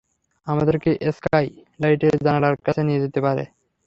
[0.47, 3.43] আমাদেরকে স্কাইলাইটের জানালার কাছে নিয়ে যেতে পারবে?